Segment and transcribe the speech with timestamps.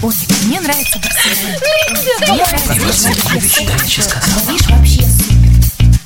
[0.00, 0.14] Ой,
[0.46, 1.00] мне нравится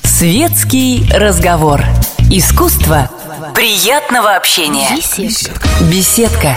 [0.03, 1.83] Светский разговор.
[2.31, 3.11] Искусство
[3.55, 4.89] приятного общения.
[4.97, 5.69] Беседка.
[5.91, 6.57] Беседка.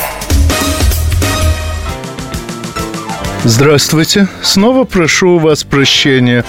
[3.43, 4.29] Здравствуйте.
[4.41, 6.45] Снова прошу у вас прощения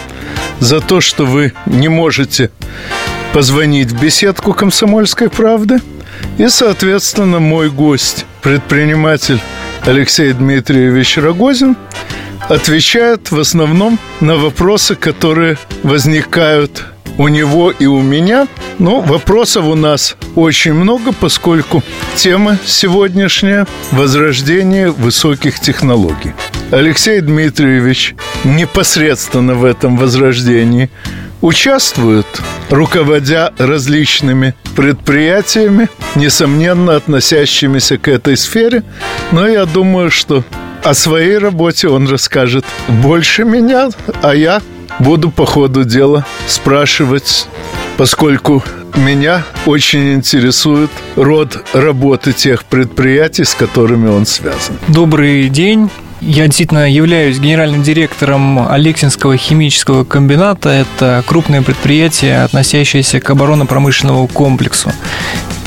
[0.61, 2.53] за то, что вы не можете
[3.33, 5.81] позвонить в беседку «Комсомольской правды».
[6.39, 9.41] И, соответственно, мой гость, предприниматель
[9.87, 11.77] Алексей Дмитриевич Рогозин,
[12.49, 16.85] отвечает в основном на вопросы, которые возникают
[17.19, 18.49] у него и у меня.
[18.81, 21.85] Но вопросов у нас очень много, поскольку
[22.17, 26.33] тема сегодняшняя– возрождение высоких технологий.
[26.73, 30.91] Алексей Дмитриевич непосредственно в этом возрождении
[31.41, 32.27] участвует,
[32.71, 38.83] руководя различными предприятиями, несомненно относящимися к этой сфере.
[39.33, 40.45] Но я думаю, что
[40.83, 43.91] о своей работе он расскажет больше меня,
[44.23, 44.63] а я
[44.99, 47.49] буду по ходу дела спрашивать,
[47.97, 48.63] поскольку
[48.95, 54.77] меня очень интересует род работы тех предприятий, с которыми он связан.
[54.89, 55.91] Добрый день.
[56.21, 60.71] Я действительно являюсь генеральным директором Алексинского химического комбината.
[60.71, 64.93] Это крупное предприятие, относящееся к оборонно-промышленному комплексу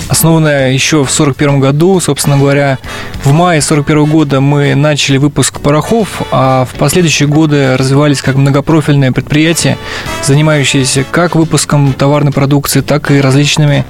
[0.10, 2.00] основанная еще в 1941 году.
[2.00, 2.78] Собственно говоря,
[3.24, 9.12] в мае 1941 года мы начали выпуск порохов, а в последующие годы развивались как многопрофильное
[9.12, 9.78] предприятие,
[10.24, 13.86] занимающееся как выпуском товарной продукции, так и различными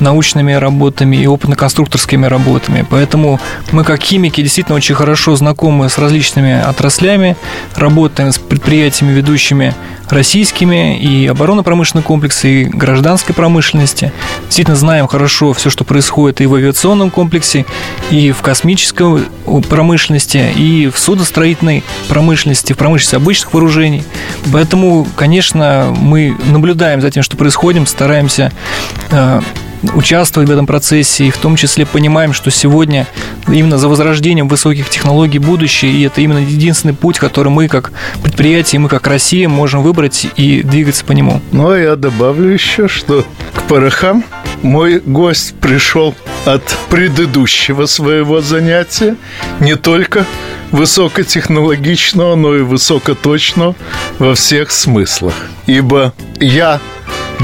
[0.00, 2.86] научными работами и опытно-конструкторскими работами.
[2.88, 3.40] Поэтому
[3.72, 7.36] мы, как химики, действительно очень хорошо знакомы с различными отраслями,
[7.74, 9.74] работаем с предприятиями, ведущими
[10.08, 14.12] российскими и оборонно-промышленный комплекс, и гражданской промышленности.
[14.44, 17.64] Действительно знаем хорошо все, что происходит и в авиационном комплексе,
[18.10, 19.24] и в космической
[19.68, 24.02] промышленности, и в судостроительной промышленности, в промышленности обычных вооружений.
[24.52, 28.52] Поэтому, конечно, мы наблюдаем за тем, что происходит, стараемся
[29.10, 29.40] э,
[29.94, 33.06] участвовать в этом процессе, и в том числе понимаем, что сегодня
[33.48, 37.92] именно за возрождением высоких технологий будущее, и это именно единственный путь, который мы как
[38.22, 41.40] предприятие, мы как Россия можем выбрать и двигаться по нему.
[41.52, 43.24] Ну, а я добавлю еще, что
[43.54, 44.24] к порохам
[44.62, 46.14] мой гость пришел
[46.46, 49.16] от предыдущего своего занятия,
[49.60, 50.24] не только
[50.72, 53.76] высокотехнологичного, но и высокоточного
[54.18, 55.34] во всех смыслах.
[55.66, 56.80] Ибо я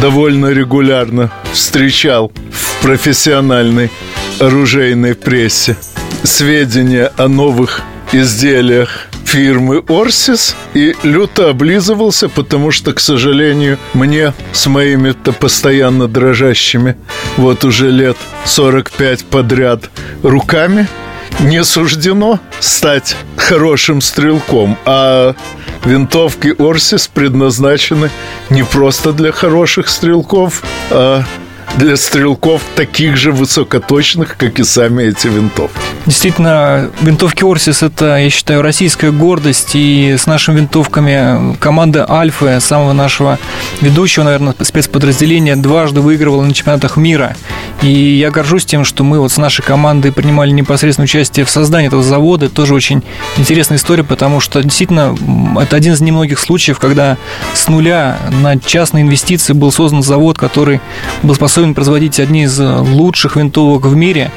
[0.01, 3.91] довольно регулярно встречал в профессиональной
[4.39, 5.77] оружейной прессе.
[6.23, 14.67] Сведения о новых изделиях фирмы Орсис и люто облизывался, потому что, к сожалению, мне с
[14.67, 16.97] моими-то постоянно дрожащими
[17.37, 19.91] вот уже лет 45 подряд
[20.23, 20.89] руками
[21.39, 25.35] не суждено стать хорошим стрелком, а
[25.85, 28.11] винтовки Орсис предназначены
[28.51, 31.25] не просто для хороших стрелков, а
[31.77, 35.79] для стрелков таких же высокоточных, как и сами эти винтовки.
[36.07, 39.71] Действительно, винтовки Орсис– это, я считаю, российская гордость.
[39.75, 43.39] И с нашими винтовками команда Альфа, самого нашего
[43.81, 47.37] ведущего, наверное, спецподразделения, дважды выигрывала на чемпионатах мира.
[47.83, 51.87] И я горжусь тем, что мы вот с нашей командой принимали непосредственное участие в создании
[51.87, 52.47] этого завода.
[52.47, 53.03] Это тоже очень
[53.37, 55.17] интересная история, потому что действительно
[55.59, 57.17] это один из немногих случаев, когда
[57.55, 60.81] с нуля на частные инвестиции был создан завод, который
[61.23, 64.31] был способен производить одни из лучших винтовок в мире.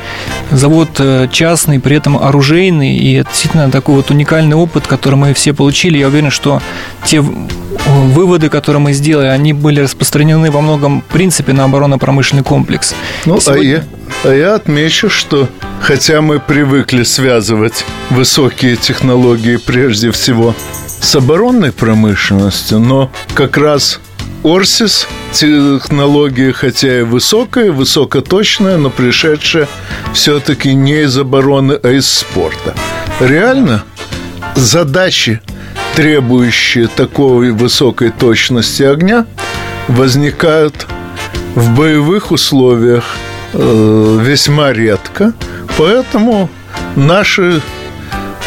[0.51, 5.33] Завод э, частный, при этом оружейный, и это действительно такой вот уникальный опыт, который мы
[5.33, 5.97] все получили.
[5.97, 6.61] Я уверен, что
[7.05, 12.95] те выводы, которые мы сделали, они были распространены во многом принципе на оборонно-промышленный комплекс.
[13.25, 13.85] Ну, сегодня...
[14.23, 15.49] а, я, а я отмечу, что
[15.81, 20.55] хотя мы привыкли связывать высокие технологии прежде всего
[20.87, 23.99] с оборонной промышленностью, но как раз
[24.43, 29.67] Орсис технология, хотя и высокая, высокоточная, но пришедшая
[30.13, 32.75] все-таки не из обороны, а из спорта.
[33.19, 33.83] Реально
[34.55, 35.41] задачи
[35.95, 39.25] требующие такой высокой точности огня,
[39.87, 40.87] возникают
[41.55, 43.03] в боевых условиях
[43.53, 45.33] э, весьма редко.
[45.77, 46.49] Поэтому
[46.95, 47.61] наши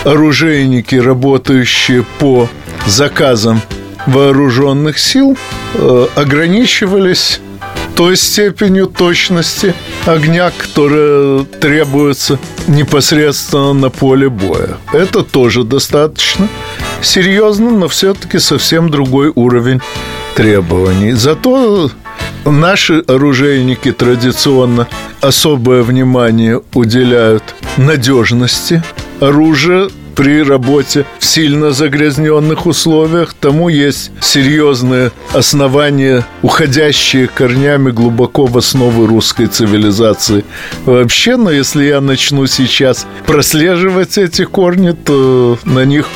[0.04, 2.48] оружейники, работающие по
[2.86, 3.62] заказам
[4.06, 5.36] вооруженных сил,
[5.74, 7.40] э, ограничивались
[7.96, 9.74] той степенью точности
[10.04, 12.38] огня, которая требуется
[12.68, 14.76] непосредственно на поле боя.
[14.92, 16.48] Это тоже достаточно
[17.00, 19.80] серьезно, но все-таки совсем другой уровень
[20.34, 21.12] требований.
[21.12, 21.90] Зато
[22.44, 24.86] наши оружейники традиционно
[25.22, 27.42] особое внимание уделяют
[27.78, 28.82] надежности
[29.20, 38.56] оружия при работе в сильно загрязненных условиях, тому есть серьезные основания, уходящие корнями глубоко в
[38.56, 40.44] основы русской цивилизации.
[40.86, 46.08] Вообще, но если я начну сейчас прослеживать эти корни, то на них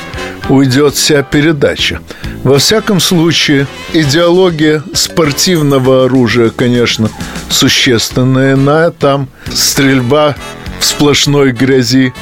[0.49, 1.99] уйдет вся передача.
[2.43, 7.09] Во всяком случае, идеология спортивного оружия, конечно,
[7.49, 8.89] существенная иная.
[8.89, 10.35] Там стрельба
[10.79, 12.13] в сплошной грязи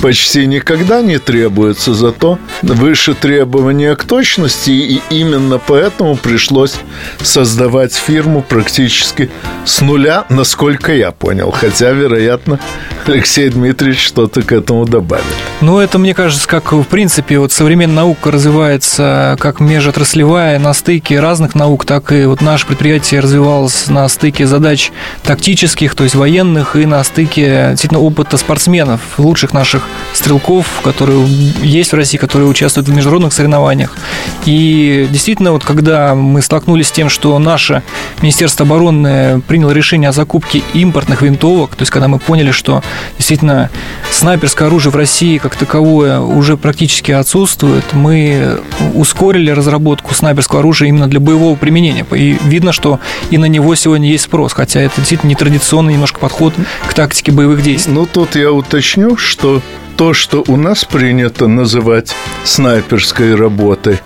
[0.00, 6.74] почти никогда не требуется, зато выше требования к точности, и именно поэтому пришлось
[7.22, 9.30] создавать фирму практически
[9.64, 11.50] с нуля, насколько я понял.
[11.50, 12.60] Хотя, вероятно,
[13.08, 15.24] Алексей Дмитриевич что-то к этому добавит.
[15.60, 21.20] Ну, это, мне кажется, как в принципе вот современная наука развивается как межотраслевая на стыке
[21.20, 24.92] разных наук, так и вот наше предприятие развивалось на стыке задач
[25.22, 29.82] тактических, то есть военных, и на стыке действительно опыта спортсменов, лучших наших
[30.12, 33.96] стрелков, которые есть в России, которые участвуют в международных соревнованиях.
[34.44, 37.82] И действительно, вот когда мы столкнулись с тем, что наше
[38.20, 42.82] Министерство обороны приняло решение о закупке импортных винтовок, то есть когда мы поняли, что
[43.16, 43.70] действительно
[44.10, 48.60] снайперское оружие в России как таковое уже практически отсутствует, мы
[48.94, 52.06] ускорили разработку снайперского оружия именно для боевого применения.
[52.12, 53.00] И видно, что
[53.30, 56.54] и на него сегодня есть спрос, хотя это действительно нетрадиционный немножко подход
[56.88, 57.92] к тактике боевых действий.
[57.92, 59.60] Ну, тут я уточню, что
[59.96, 62.14] то, что у нас принято называть
[62.44, 64.00] снайперской работой,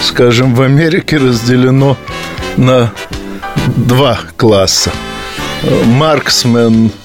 [0.00, 1.96] скажем, в Америке разделено
[2.56, 2.92] на
[3.76, 4.90] два класса.
[5.84, 6.90] Марксмен–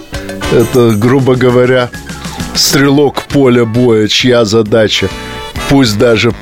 [0.51, 1.89] это, грубо говоря,
[2.55, 5.09] стрелок поля боя, чья задача,
[5.69, 6.33] пусть даже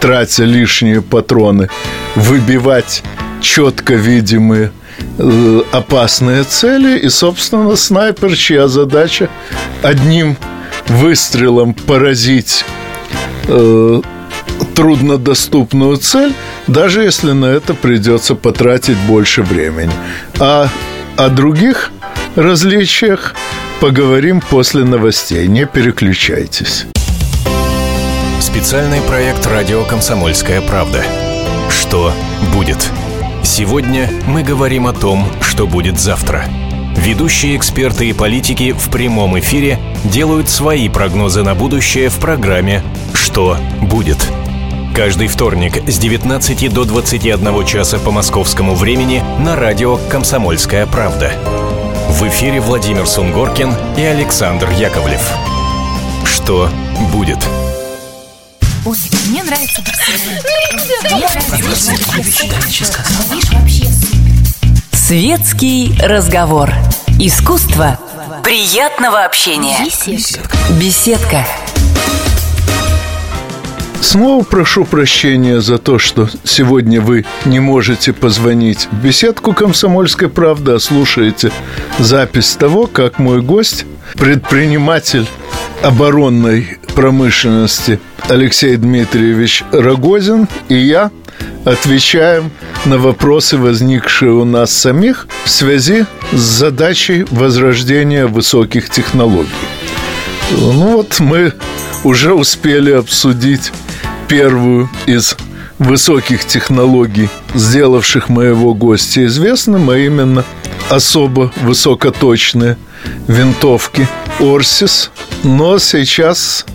[0.00, 1.68] тратя лишние патроны,
[2.14, 3.02] выбивать
[3.40, 4.72] четко видимые
[5.18, 9.28] э, опасные цели и, собственно, снайпер, чья задача
[9.82, 10.36] одним
[10.88, 12.64] выстрелом поразить
[13.46, 14.00] э,
[14.74, 16.34] труднодоступную цель,
[16.66, 19.92] даже если на это придется потратить больше времени.
[20.38, 20.68] А
[21.16, 21.90] о других
[22.36, 23.34] различиях
[23.80, 25.46] поговорим после новостей.
[25.48, 26.86] Не переключайтесь.
[28.40, 31.02] Специальный проект «Радио Комсомольская правда».
[31.70, 32.12] Что
[32.54, 32.78] будет?
[33.42, 36.44] Сегодня мы говорим о том, что будет завтра–
[36.96, 42.82] Ведущие эксперты и политики в прямом эфире делают свои прогнозы на будущее в программе
[43.14, 44.18] «Что будет?».
[44.94, 51.32] Каждый вторник с 19 до 21 часа по московскому времени на радио «Комсомольская правда».
[52.10, 55.22] В эфире Владимир Сунгоркин и Александр Яковлев.
[56.24, 56.68] Что
[57.12, 57.38] будет?
[58.84, 58.96] Ой,
[59.28, 59.80] мне нравится
[61.14, 61.56] Мне нравится.
[63.52, 63.84] вообще
[64.92, 66.74] Светский разговор.
[67.20, 67.96] Искусство
[68.42, 69.78] приятного общения.
[69.84, 70.56] Беседка.
[70.80, 71.46] Беседка.
[74.00, 80.72] Снова прошу прощения за то, что сегодня вы не можете позвонить в беседку «Комсомольской правды»,
[80.72, 81.52] а слушаете
[81.98, 85.26] запись того, как мой гость, предприниматель
[85.82, 91.10] оборонной промышленности Алексей Дмитриевич Рогозин и я
[91.64, 92.50] отвечаем
[92.86, 99.50] на вопросы, возникшие у нас самих в связи с задачей возрождения высоких технологий.
[100.50, 101.52] Ну вот мы
[102.02, 103.72] уже успели обсудить
[104.28, 105.36] первую из
[105.78, 110.44] высоких технологий, сделавших моего гостя известным, а именно
[110.88, 112.76] особо высокоточные
[113.28, 114.08] винтовки
[114.40, 115.10] Орсис.
[115.44, 116.66] Но сейчас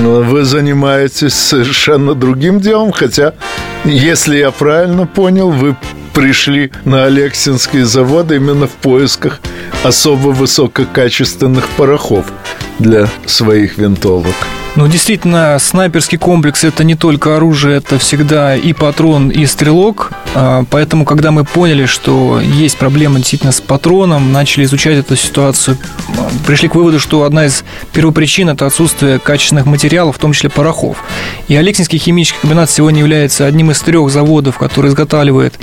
[0.00, 3.34] вы занимаетесь совершенно другим делом, хотя,
[3.84, 5.76] если я правильно понял, вы
[6.14, 9.40] пришли на Алексинские заводы именно в поисках
[9.82, 12.26] особо высококачественных порохов
[12.78, 14.34] для своих винтовок.
[14.76, 20.10] Ну, действительно, снайперский комплекс– это не только оружие, это всегда и патрон, и стрелок.
[20.34, 25.78] А, поэтому, когда мы поняли, что есть проблема действительно с патроном, начали изучать эту ситуацию,
[26.44, 27.62] пришли к выводу, что одна из
[27.92, 31.04] первопричин– это отсутствие качественных материалов, в том числе порохов.
[31.46, 35.54] И Алексинский химический комбинат сегодня является одним из трех заводов, который изготавливает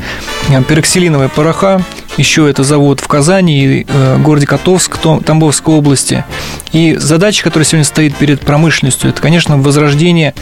[0.49, 1.83] э, пероксилиновые пороха.
[2.17, 6.23] Еще это завод в Казани и э, городе Котовск, Тамбовской области.
[6.71, 10.33] И задача, которая сегодня стоит перед промышленностью, это, конечно, возрождение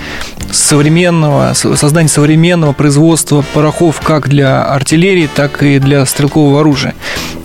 [0.51, 6.93] современного, создание современного производства порохов как для артиллерии, так и для стрелкового оружия.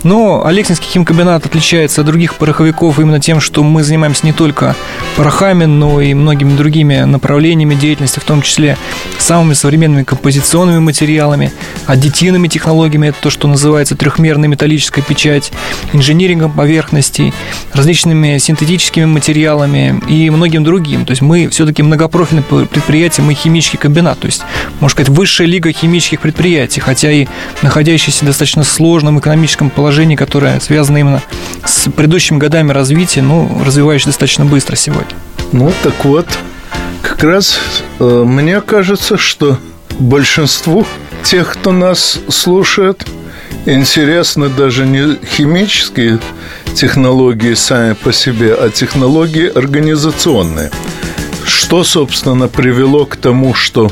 [0.03, 4.75] Но Алексинский химкомбинат отличается от других пороховиков именно тем, что мы занимаемся не только
[5.15, 8.77] порохами, но и многими другими направлениями деятельности, в том числе
[9.17, 11.51] самыми современными композиционными материалами,
[11.87, 15.51] аддитивными технологиями, это то, что называется трехмерным трехмерная металлическая печать,
[15.93, 17.31] инжинирингом поверхностей,
[17.73, 21.05] различными синтетическими материалами и многим другим.
[21.05, 24.41] То есть мы все-таки многопрофильное предприятие, мы химический комбинат, то есть,
[24.79, 27.27] можно сказать, высшая лига химических предприятий, хотя и
[27.61, 31.21] находящийся в достаточно сложном экономическом положении, которое связано именно
[31.63, 35.15] с предыдущими годами развития, ну, развивающееся достаточно быстро сегодня.
[35.51, 36.27] Ну, так вот,
[37.03, 37.59] как раз
[37.99, 39.59] э, мне кажется, что
[39.99, 40.87] большинству
[41.23, 43.05] тех, кто нас слушает,
[43.65, 46.19] интересны даже не химические
[46.73, 50.71] технологии сами по себе, а технологии организационные.
[51.45, 53.91] Что, собственно, привело к тому, что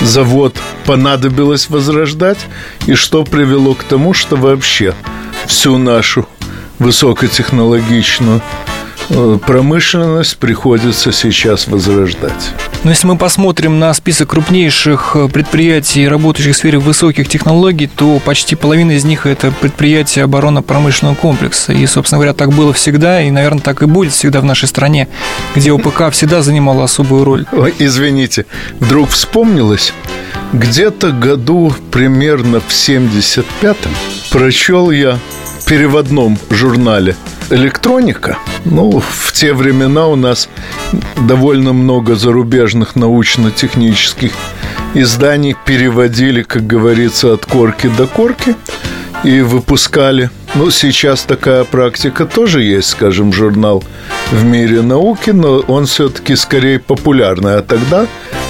[0.00, 2.38] завод понадобилось возрождать,
[2.86, 4.94] и что привело к тому, что вообще
[5.46, 6.26] всю нашу
[6.78, 8.42] высокотехнологичную
[9.46, 12.52] промышленность приходится сейчас возрождать.
[12.84, 18.20] Но если мы посмотрим на список крупнейших э, предприятий, работающих в сфере высоких технологий, то
[18.24, 21.72] почти половина из них это предприятия оборонно-промышленного комплекса.
[21.72, 25.08] И, собственно говоря, так было всегда, и, наверное, так и будет всегда в нашей стране,
[25.54, 27.46] где ОПК всегда занимала особую роль.
[27.52, 28.46] Ой, извините,
[28.78, 29.92] вдруг вспомнилось,
[30.52, 33.92] где-то году примерно в 75-м
[34.30, 35.18] прочел я
[35.60, 37.16] в переводном журнале
[37.50, 38.38] электроника.
[38.64, 40.48] Ну, в те времена у нас
[41.28, 44.32] довольно много зарубежных научно-технических
[44.94, 48.54] изданий переводили, как говорится, от корки до корки
[49.24, 50.30] и выпускали.
[50.54, 53.84] Ну, сейчас такая практика тоже есть, скажем, журнал
[54.30, 57.56] в мире науки, но он все-таки скорее популярный.
[57.56, 58.06] А тогда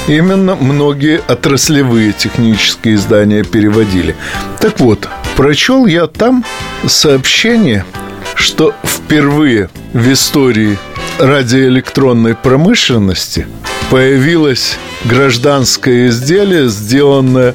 [0.07, 4.15] именно многие отраслевые технические издания переводили.
[4.61, 6.45] Так вот, прочел я там
[6.87, 7.85] сообщение–
[8.37, 10.79] что впервые в истории
[11.19, 13.47] радиоэлектронной промышленности
[13.91, 17.55] появилось гражданское изделие, сделанное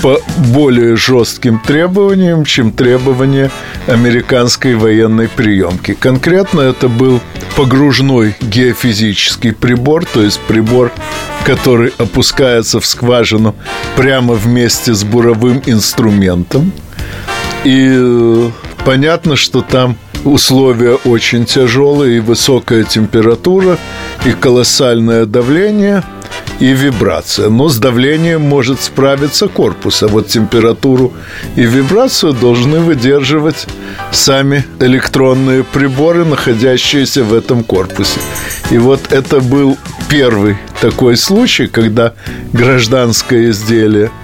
[0.00, 3.50] по более жестким требованиям, чем требования
[3.86, 5.94] американской военной приемки.
[5.94, 7.20] Конкретно это был
[7.56, 10.90] погружной геофизический прибор, то есть прибор,
[11.44, 13.54] который опускается в скважину
[13.96, 16.72] прямо вместе с буровым инструментом.
[17.64, 18.50] И э,
[18.84, 23.78] понятно, что там условия очень тяжелые, и высокая температура,
[24.24, 26.02] и колоссальное давление,
[26.60, 27.48] и вибрация.
[27.48, 31.12] Но с давлением может справиться корпус, а вот температуру
[31.56, 33.66] и вибрацию должны выдерживать
[34.12, 38.20] сами электронные приборы, находящиеся в этом корпусе.
[38.70, 39.76] И вот это был
[40.08, 42.14] первый такой случай, когда
[42.52, 44.10] гражданское изделие–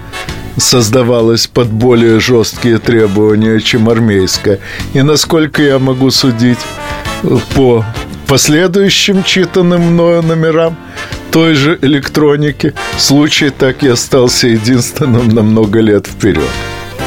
[0.59, 4.59] создавалась под более жесткие требования, чем армейская.
[4.93, 6.59] И насколько я могу судить
[7.55, 7.85] по
[8.27, 10.77] последующим читанным мною номерам
[11.31, 16.49] той же электроники, случай так и остался единственным на много лет вперед.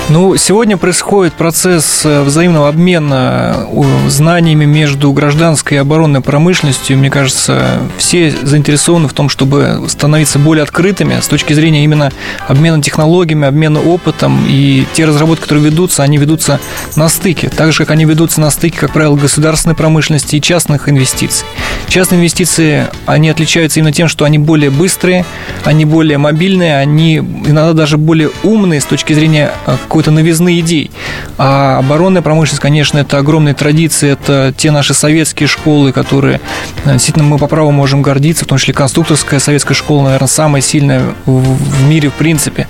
[0.09, 6.99] Ну, сегодня происходит процесс э, взаимного обмена э, знаниями между гражданской и оборонной промышленностью.
[6.99, 12.11] Мне кажется, все заинтересованы в том, чтобы становиться более открытыми с точки зрения именно
[12.49, 14.44] обмена технологиями, обмена опытом.
[14.49, 16.59] И те разработки, которые ведутся, они ведутся
[16.97, 17.49] на стыке.
[17.49, 21.47] Так же, как они ведутся на стыке, как правило, государственной промышленности и частных инвестиций.
[21.88, 25.25] Частные инвестиции, они отличаются именно тем, что они более быстрые,
[25.64, 30.91] они более мобильные, они иногда даже более умные с точки зрения э, какой-то новизны идей.
[31.37, 36.41] А оборонная промышленность, конечно, это огромные традиции, это те наши советские школы, которые
[36.87, 40.63] э, действительно мы по праву можем гордиться, в том числе конструкторская советская школа, наверное, самая
[40.63, 42.69] сильная в мире в принципе.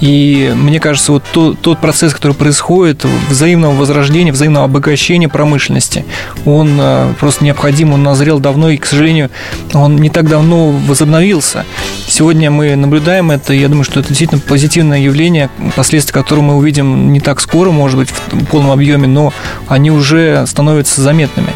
[0.00, 6.06] И мне кажется, вот тот, тот процесс, который происходит, взаимного возрождения, взаимного обогащения промышленности,
[6.46, 9.28] он э, просто необходим, он назрел давно, и, к сожалению,
[9.74, 11.66] он не так давно возобновился.
[12.08, 16.61] Сегодня мы наблюдаем это, и я думаю, что это действительно позитивное явление, последствия которого мы
[16.62, 19.32] увидим не так скоро, может быть, в полном объеме, но
[19.68, 21.50] они уже становятся заметными.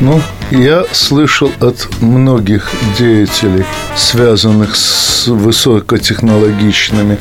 [0.00, 3.64] Ну, я слышал от многих деятелей,
[3.96, 7.18] связанных с высокотехнологичными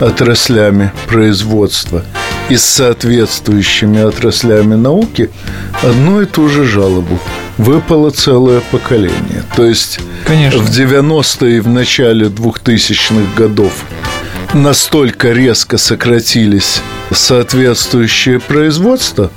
[0.00, 2.04] отраслями производства
[2.48, 5.30] и с соответствующими отраслями науки,
[5.82, 7.18] одну и ту же жалобу.
[7.58, 9.44] Выпало целое поколение.
[9.54, 10.60] То есть Конечно.
[10.60, 13.72] в 90-е и в начале 2000-х годов
[14.54, 16.80] настолько резко сократились
[17.12, 19.30] соответствующие производства,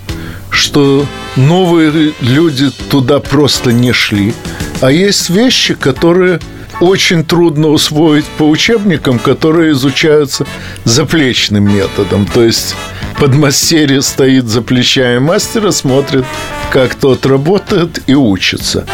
[0.50, 1.06] что
[1.36, 4.34] новые люди туда просто не шли.
[4.82, 6.40] А есть вещи, которые
[6.80, 10.46] очень трудно усвоить по учебникам, которые изучаются
[10.84, 12.28] заплечным методом.
[12.28, 12.76] То есть
[13.20, 16.26] подмастерье стоит за плечами мастера, смотрит,
[16.72, 18.86] как тот работает и учится.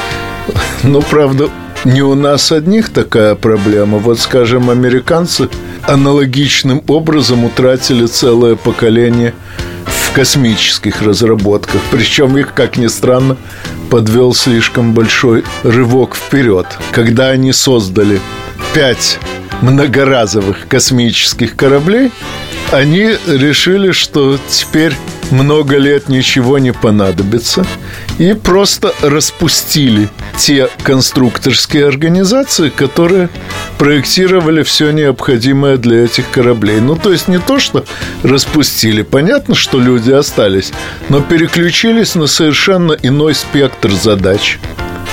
[0.83, 1.49] Но, правда,
[1.85, 3.97] не у нас одних такая проблема.
[3.97, 5.49] Вот, скажем, американцы
[5.87, 9.33] аналогичным образом утратили целое поколение
[9.85, 11.81] в космических разработках.
[11.91, 13.37] Причем их, как ни странно,
[13.89, 18.19] подвел слишком большой рывок вперед, когда они создали
[18.73, 19.19] пять
[19.61, 22.11] многоразовых космических кораблей,
[22.73, 24.95] они решили, что теперь
[25.29, 27.65] много лет ничего не понадобится
[28.17, 33.29] и просто распустили те конструкторские организации, которые
[33.77, 36.79] проектировали все необходимое для этих кораблей.
[36.79, 37.85] Ну, то есть не то, что
[38.23, 39.03] распустили.
[39.03, 40.71] Понятно, что люди остались,
[41.09, 44.57] но переключились на совершенно иной спектр задач.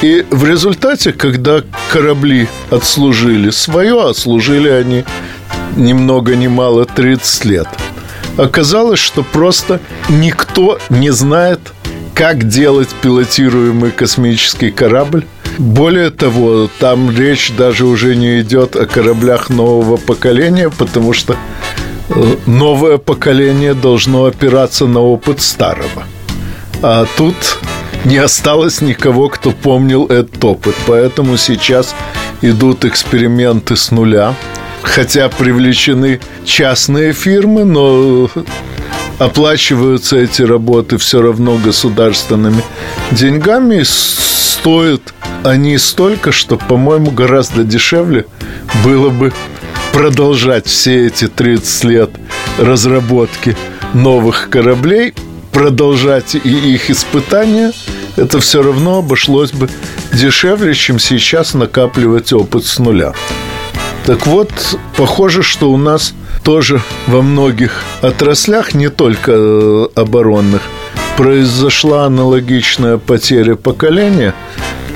[0.01, 1.61] И в результате, когда
[1.93, 5.05] корабли отслужили свое, отслужили они
[5.77, 7.69] ни много ни мало 30 лет,
[8.37, 11.61] оказалось, что просто никто не знает,
[12.15, 15.25] как делать пилотируемый космический корабль.
[15.59, 21.37] Более того, там речь даже уже не идет о кораблях нового поколения, потому что
[22.09, 26.05] э, новое поколение должно опираться на опыт старого.
[26.83, 27.35] А тут
[28.05, 30.75] не осталось никого, кто помнил этот опыт.
[30.87, 31.95] Поэтому сейчас
[32.41, 34.35] идут эксперименты с нуля.
[34.83, 38.31] Хотя привлечены частные фирмы, но
[39.19, 42.63] оплачиваются эти работы все равно государственными
[43.13, 43.83] деньгами.
[43.85, 48.27] Стоят они столько, что, по-моему, гораздо дешевле
[48.85, 49.33] было бы
[49.93, 52.11] продолжать все эти 30 лет
[52.59, 53.57] разработки
[53.95, 55.15] новых кораблей–
[55.53, 57.73] продолжать и их испытания,
[58.17, 59.69] это все равно обошлось бы
[60.13, 63.13] дешевле, чем сейчас накапливать опыт с нуля.
[64.11, 64.51] Так вот,
[64.97, 70.63] похоже, что у нас тоже во многих отраслях, не только э, оборонных,
[71.17, 74.35] произошла аналогичная потеря поколения.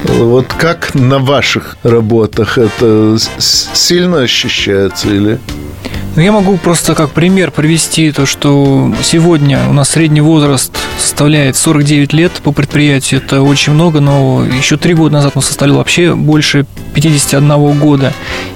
[0.02, 5.38] Вот как на ваших работах это сильно ощущается или?
[6.16, 11.56] Ну, я могу просто как пример привести то, что сегодня у нас средний возраст составляет
[11.56, 13.22] 49 лет по предприятию.
[13.24, 18.12] Это очень много, но еще три года назад он составлял вообще больше 51 года.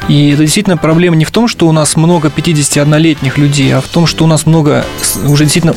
[0.09, 3.89] И это действительно проблема не в том, что у нас много 51-летних людей, а в
[3.89, 4.85] том, что у нас много
[5.25, 5.75] уже действительно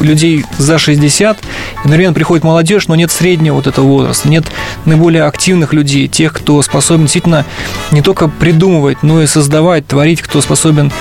[0.00, 1.38] людей за 60.
[1.84, 4.44] И, наверное, приходит молодежь, но нет среднего вот этого возраста, нет
[4.84, 7.44] наиболее активных людей, тех, кто способен действительно
[7.90, 10.92] не только придумывать, но и создавать, творить, кто способен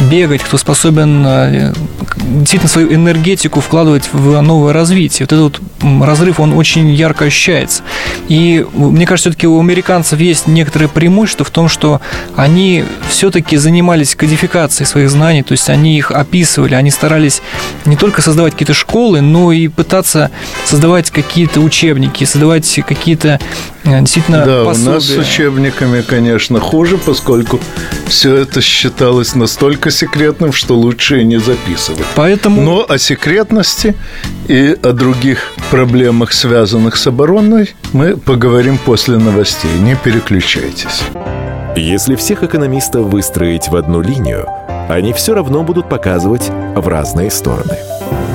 [0.00, 1.72] бегать, кто способен э,
[2.16, 5.26] действительно свою энергетику вкладывать в новое развитие.
[5.28, 7.82] Вот этот вот разрыв, он очень ярко ощущается.
[8.28, 12.00] И мне кажется, все-таки у американцев есть некоторое преимущество в том, что
[12.36, 17.42] они все-таки занимались кодификацией своих знаний, то есть они их описывали, они старались
[17.84, 20.30] не только создавать какие-то школы, но и пытаться
[20.64, 23.40] создавать какие-то учебники, создавать какие-то
[23.79, 24.90] э, действительно Да, пособия.
[24.90, 27.60] у нас с учебниками, конечно, хуже, поскольку
[28.06, 32.04] все это считалось настолько секретным, что лучше и не записывать.
[32.14, 32.62] Поэтому...
[32.62, 33.94] Но о секретности
[34.48, 39.70] и о других проблемах, связанных с обороной, мы поговорим после новостей.
[39.78, 41.02] Не переключайтесь.
[41.76, 44.46] Если всех экономистов выстроить в одну линию,
[44.88, 47.76] они все равно будут показывать в разные стороны.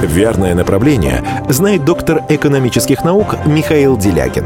[0.02, 4.46] Верное направление знает доктор экономических наук Михаил Делягин.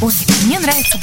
[0.00, 0.12] Ой,
[0.44, 0.98] мне нравится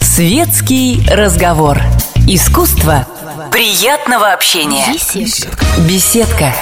[0.00, 1.80] Светский разговор.
[2.26, 3.06] Искусство
[3.52, 4.86] приятного общения.
[4.92, 5.64] Беседка.
[5.88, 6.54] Беседка.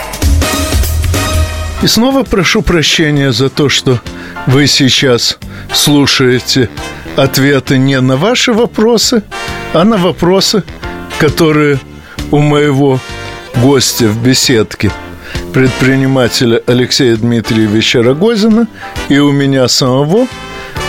[1.83, 4.01] И снова прошу прощения за то, что
[4.47, 5.39] вы сейчас
[5.73, 6.69] слушаете
[7.17, 9.23] ответы не на ваши вопросы,
[9.73, 10.63] а на вопросы,
[11.19, 11.81] которые
[12.31, 13.01] у моего
[13.57, 14.91] гостя в беседке,
[15.55, 18.67] предпринимателя Алексея Дмитриевича Рогозина
[19.09, 20.27] и у меня самого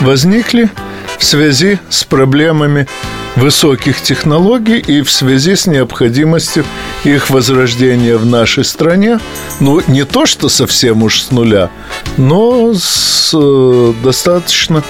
[0.01, 0.71] возникли
[1.19, 2.87] в связи с проблемами
[3.35, 6.65] высоких технологий и в связи с необходимостью
[7.03, 9.19] их возрождения в нашей стране,
[9.59, 11.69] ну, не то, что совсем уж с нуля,
[12.17, 14.83] но с э, достаточно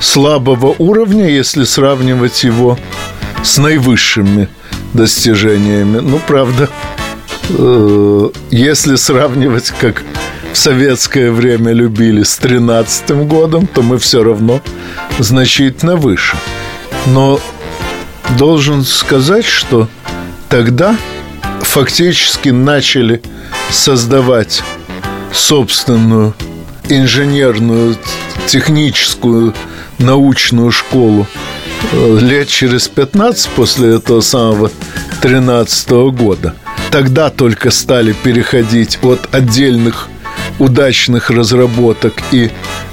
[0.00, 2.78] слабого уровня, если сравнивать его
[3.42, 4.48] с наивысшими
[4.94, 5.98] достижениями.
[5.98, 6.70] Ну, правда,
[8.50, 10.02] если сравнивать, как
[10.52, 14.60] в советское время любили с 13 годом, то мы все равно
[15.18, 16.36] значительно выше.
[17.06, 17.40] Но
[18.36, 19.88] должен сказать, что
[20.48, 20.96] тогда
[21.62, 23.22] фактически начали
[23.70, 24.62] создавать
[25.32, 26.34] собственную
[26.88, 27.96] инженерную,
[28.46, 29.54] техническую,
[29.98, 31.26] научную школу
[31.92, 34.70] э, лет через 15 после этого самого
[35.22, 36.54] 13 года.
[36.90, 40.08] Тогда только стали переходить от отдельных
[40.58, 42.50] удачных разработок и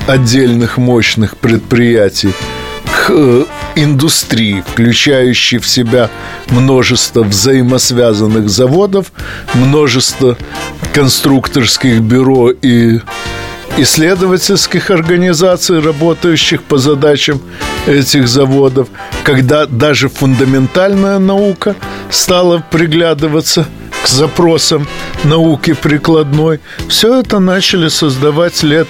[0.08, 2.34] отдельных мощных предприятий
[2.86, 6.10] к э, индустрии, включающей в себя
[6.50, 9.12] множество взаимосвязанных заводов,
[9.56, 10.38] множество
[10.94, 13.00] конструкторских бюро и
[13.78, 17.42] исследовательских организаций, работающих по задачам
[17.86, 18.88] этих заводов,
[19.24, 21.76] когда даже фундаментальная наука
[22.10, 23.68] стала приглядываться
[24.10, 24.88] запросам
[25.24, 28.88] науки прикладной, все это начали создавать лет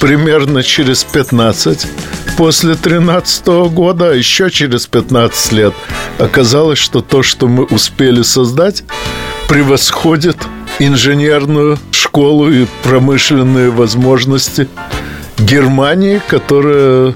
[0.00, 1.86] примерно через 15
[2.36, 5.74] после 13 года, а еще через 15 лет
[6.18, 8.82] оказалось, что то, что мы успели создать,
[9.48, 10.36] превосходит
[10.78, 14.68] инженерную школу и промышленные возможности
[15.38, 17.14] Германии, которая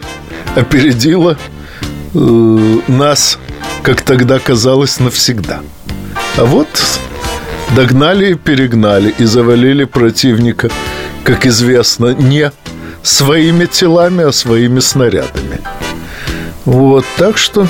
[0.55, 1.39] опередила
[2.15, 2.19] э,
[2.89, 3.39] нас,
[3.83, 5.63] как тогда казалось, навсегда.
[6.37, 6.69] А вот
[7.75, 10.71] догнали и перегнали и завалили противника,
[11.25, 12.53] как известно, не
[13.03, 15.61] своими телами, а своими снарядами.
[16.65, 17.69] Вот, так что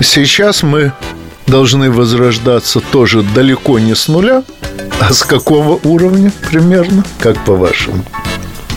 [0.00, 0.92] сейчас мы
[1.46, 4.42] должны возрождаться тоже далеко не с нуля,
[5.00, 8.04] а с какого уровня примерно, как по-вашему?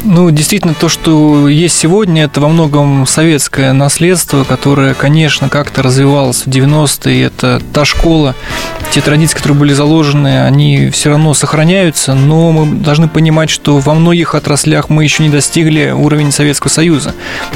[0.10, 6.43] Ну, действительно, то, что есть сегодня, это во многом советское наследство, которое, конечно, как-то развивалось
[6.46, 7.26] в 90-е.
[7.26, 8.34] Это та школа,
[8.93, 13.93] те традиции, которые были заложены, они все равно сохраняются, но мы должны понимать, что во
[13.96, 17.13] многих отраслях мы еще не достигли уровня Советского Союза.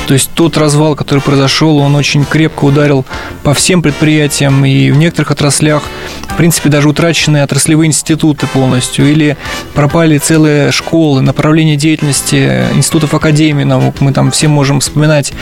[0.07, 3.05] То есть тот развал, который произошел, он очень крепко ударил
[3.43, 5.83] по всем предприятиям, и в некоторых отраслях,
[6.27, 9.37] в принципе, даже утрачены отраслевые институты полностью, или
[9.73, 12.40] пропали целые школы, направления деятельности
[12.73, 13.95] институтов Академии наук.
[13.99, 15.33] Мы там все можем вспоминать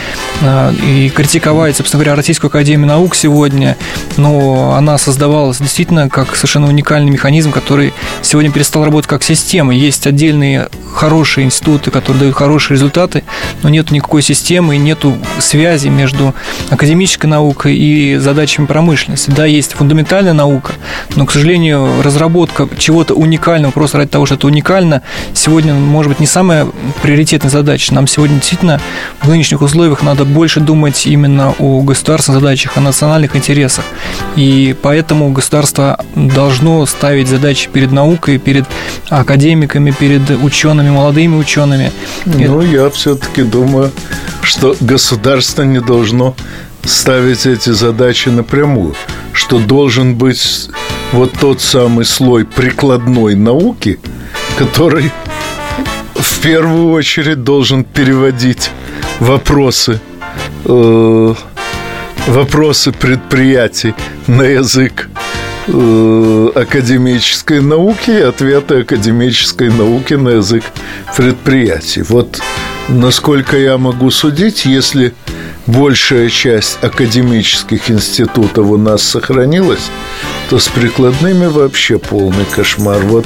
[0.41, 3.77] а, и критиковать, собственно говоря, Российскую Академию наук сегодня,
[4.17, 9.73] но она создавалась действительно как совершенно уникальный механизм, который сегодня перестал работать как система.
[9.73, 13.23] Есть отдельные хорошие институты, которые дают хорошие результаты,
[13.61, 14.99] но нет никакой системы нет
[15.39, 16.33] связи между
[16.69, 19.31] академической наукой и задачами промышленности.
[19.31, 20.73] Да, есть фундаментальная наука,
[21.15, 25.01] но, к сожалению, разработка чего-то уникального просто ради того, что это уникально,
[25.33, 26.67] сегодня, может быть, не самая
[27.01, 27.93] приоритетная задача.
[27.93, 28.79] Нам сегодня действительно
[29.21, 33.85] в нынешних условиях надо больше думать именно о государственных задачах, о национальных интересах.
[34.35, 38.65] И поэтому государство должно ставить задачи перед наукой, перед
[39.09, 41.91] академиками, перед учеными, молодыми учеными.
[42.25, 43.91] Ну, я все-таки думаю,
[44.41, 46.35] что государство не должно
[46.83, 48.95] ставить эти задачи напрямую,
[49.33, 50.69] что должен быть
[51.11, 53.99] вот тот самый слой прикладной науки,
[54.57, 55.11] который
[56.19, 58.71] в первую очередь должен переводить
[59.19, 59.99] вопросы
[60.65, 61.33] э,
[62.27, 63.93] вопросы предприятий
[64.27, 65.09] на язык
[65.67, 70.63] э, академической науки и ответы академической науки на язык
[71.15, 72.03] предприятий.
[72.03, 72.41] Вот
[72.89, 75.13] насколько я могу судить, если
[75.67, 79.89] большая часть академических институтов у нас сохранилась,
[80.49, 82.99] то с прикладными вообще полный кошмар.
[83.03, 83.25] Вот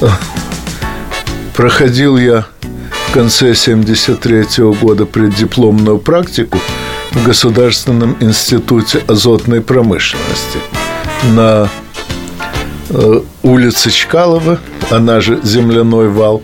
[0.00, 0.08] э,
[1.56, 2.44] Проходил я
[3.08, 6.58] в конце 73 года преддипломную практику
[7.12, 10.58] в Государственном институте азотной промышленности
[11.30, 11.70] на
[12.90, 16.42] э, улице Чкалова, она же Земляной вал,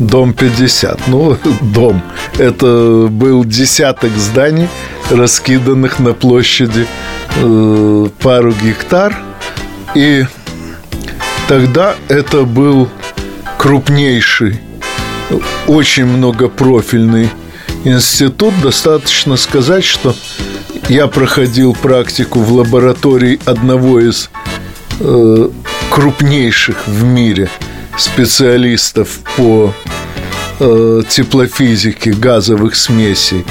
[0.00, 1.06] дом 50.
[1.06, 2.02] Ну, дом.
[2.36, 4.68] Это был десяток зданий,
[5.08, 6.88] раскиданных на площади
[7.36, 9.16] э, пару гектар.
[9.94, 10.26] И
[11.46, 12.88] тогда это был
[13.58, 14.60] крупнейший,
[15.66, 17.28] очень многопрофильный
[17.84, 18.54] институт.
[18.62, 20.14] Достаточно сказать, что
[20.88, 24.30] я проходил практику в лаборатории одного из
[25.00, 25.48] э,
[25.90, 27.50] крупнейших в мире
[27.98, 29.74] специалистов по
[30.60, 33.44] э, теплофизике газовых смесей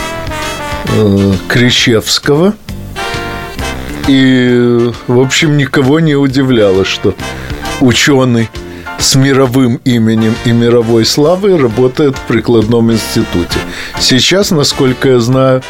[0.86, 2.56] э, Кричевского.
[4.08, 7.14] И, в общем, никого не удивляло, что
[7.82, 8.50] ученый–
[9.00, 13.60] с мировым именем и мировой славой работает в прикладном институте.
[14.00, 15.62] Сейчас, насколько я знаю,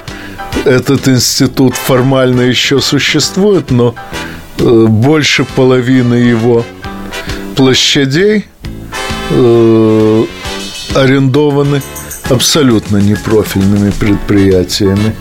[0.66, 3.96] этот институт формально еще существует, но
[4.58, 6.66] э, больше половины его
[7.56, 8.46] площадей
[9.30, 10.26] э,
[10.96, 11.82] арендованы
[12.30, 15.16] абсолютно непрофильными предприятиями.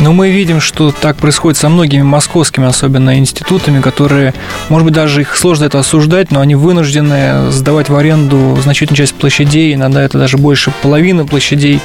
[0.00, 4.34] Но мы видим, что так происходит со многими московскими, особенно институтами, которые,
[4.68, 9.14] может быть, даже их сложно это осуждать, но они вынуждены сдавать в аренду значительную часть
[9.14, 11.80] площадей, иногда это даже больше половины площадей,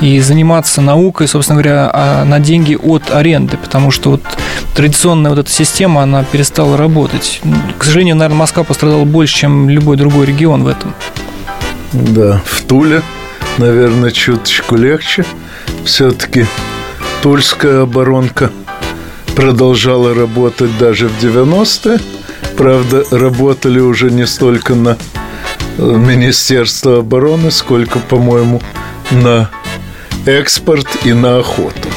[0.00, 4.22] и заниматься наукой, собственно говоря, а, на деньги от аренды, потому что вот
[4.74, 7.40] традиционная вот эта система, она перестала работать.
[7.78, 10.94] К сожалению, наверное, Москва пострадала больше, чем любой другой регион в этом.
[11.92, 13.02] Да, в Туле,
[13.56, 15.24] наверное, чуточку легче.
[15.84, 16.46] Все-таки
[17.24, 18.50] Тульская оборонка
[19.34, 21.98] продолжала работать даже в 90-е.
[22.54, 24.98] Правда, работали уже не столько на
[25.78, 28.60] э, Министерство обороны, сколько, по-моему,
[29.10, 29.48] на
[30.26, 31.88] экспорт и на охоту.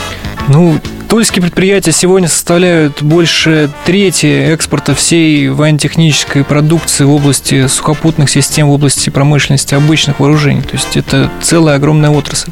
[0.47, 8.67] Ну, Тульские предприятия сегодня составляют больше трети экспорта всей военно-технической продукции в области сухопутных систем,
[8.67, 10.61] в области промышленности обычных вооружений.
[10.61, 12.49] То есть это целая огромная отрасль.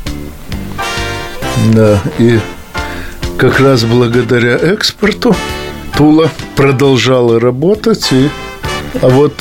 [1.73, 2.37] Да, и
[3.37, 5.35] как раз благодаря экспорту
[5.97, 8.11] Тула продолжала работать.
[8.11, 8.29] И...
[9.01, 9.33] А вот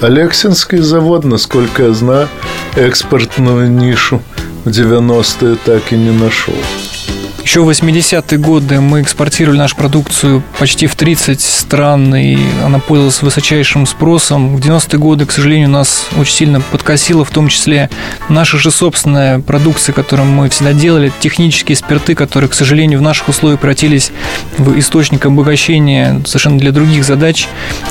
[0.00, 2.28] Алексинский завод, насколько я знаю,
[2.76, 4.22] экспортную нишу
[4.64, 6.54] в 90-е так и не нашел.
[7.44, 13.20] Еще в 80-е годы мы экспортировали нашу продукцию почти в 30 стран, и она пользовалась
[13.20, 14.56] высочайшим спросом.
[14.56, 17.90] В 90-е годы, к сожалению, нас очень сильно подкосило, в том числе
[18.28, 23.28] наша же собственная продукция, которую мы всегда делали, технические спирты, которые, к сожалению, в наших
[23.28, 24.12] условиях превратились
[24.56, 27.48] в источник обогащения совершенно для других задач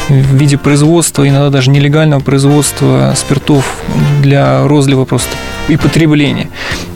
[0.08, 3.78] в виде производства, иногда даже нелегального производства спиртов
[4.22, 5.36] для розлива просто
[5.72, 6.50] и потребления.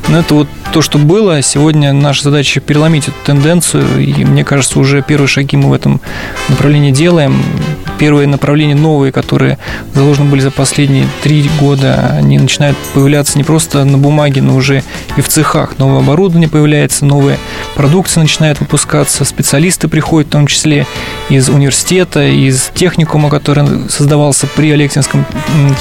[0.09, 1.41] Но это вот то, что было.
[1.41, 6.01] Сегодня наша задача переломить эту тенденцию, и мне кажется, уже первые шаги мы в этом
[6.49, 7.41] направлении делаем.
[7.97, 9.57] Первые направления новые, которые
[9.93, 14.83] заложены были за последние три года, они начинают появляться не просто на бумаге, но уже
[15.17, 15.77] и в цехах.
[15.77, 17.37] Новое оборудование появляется, новые
[17.75, 20.85] продукции начинают выпускаться, специалисты приходят, в том числе
[21.29, 25.25] из университета, из техникума, который создавался при Алексинском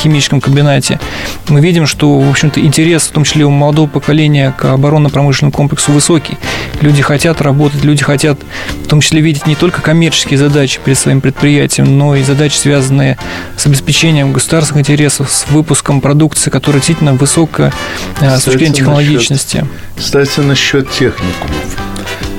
[0.03, 1.01] химическом комбинате.
[1.49, 5.93] Мы видим, что, в общем-то, интерес, в том числе у молодого поколения, к оборонно-промышленному комплексу
[5.93, 6.37] высокий.
[6.81, 8.39] Люди хотят работать, люди хотят
[8.85, 13.17] в том числе видеть не только коммерческие задачи перед своим предприятием, но и задачи, связанные
[13.57, 17.73] с обеспечением государственных интересов, с выпуском продукции, которая действительно высокая
[18.21, 19.59] э, с точки зрения технологичности.
[19.59, 21.57] Насчет, кстати, насчет техникумов.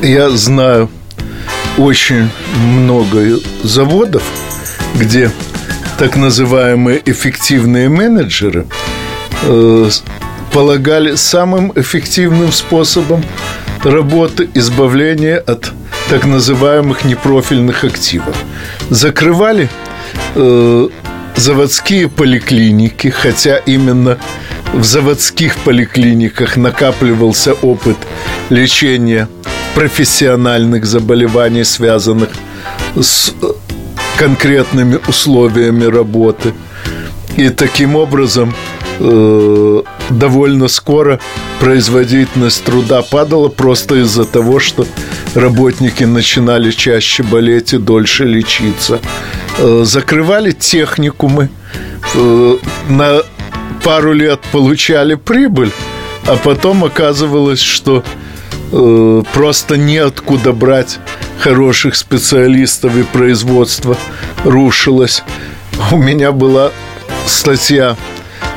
[0.02, 0.90] Я знаю
[1.78, 4.24] очень много заводов,
[4.96, 5.32] где
[5.98, 8.68] так называемые эффективные менеджеры
[9.44, 9.90] э,
[10.52, 13.24] полагали самым эффективным способом
[13.84, 15.72] работы избавления от
[16.10, 18.36] так называемых непрофильных активов.
[18.90, 19.70] Закрывали
[20.36, 20.90] э,
[21.36, 24.18] заводские поликлиники, хотя именно
[24.74, 27.98] в заводских поликлиниках накапливался опыт
[28.50, 29.28] лечения
[29.74, 32.30] профессиональных заболеваний, связанных
[32.96, 33.34] с
[34.18, 36.54] конкретными условиями работы.
[37.36, 38.54] И таким образом
[39.00, 41.20] э, довольно скоро
[41.60, 44.86] производительность труда падала просто из-за того, что
[45.34, 49.00] работники начинали чаще болеть и дольше лечиться.
[49.58, 51.50] Э, закрывали техникумы,
[52.14, 52.58] э,
[52.90, 53.22] на
[53.84, 55.72] пару лет получали прибыль,
[56.28, 58.04] а потом оказывалось, что
[58.72, 61.00] э, просто неоткуда брать
[61.40, 63.98] хороших специалистов и производство
[64.44, 65.24] рушилось.
[65.92, 66.72] У меня была
[67.28, 67.96] статья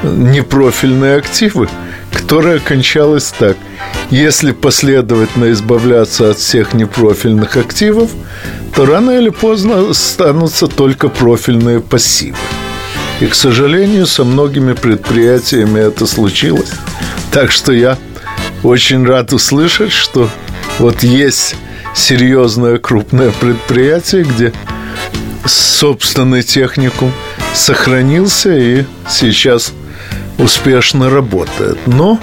[0.03, 1.69] непрофильные активы,
[2.13, 3.57] которая кончалась так.
[4.11, 8.11] Если последовательно избавляться от всех непрофильных активов,
[8.75, 12.37] то рано или поздно останутся только профильные пассивы.
[13.21, 16.71] И, к сожалению, со многими предприятиями это случилось.
[17.33, 17.99] Так что я
[18.63, 20.31] очень рад услышать, что
[20.79, 21.57] вот есть
[21.95, 24.53] серьезное крупное предприятие, где
[25.45, 27.13] собственный техникум
[27.55, 29.73] сохранился и сейчас
[30.39, 31.79] успешно работает.
[31.87, 32.19] Но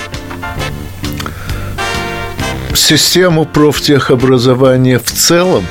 [2.73, 5.65] систему профтехобразования в целом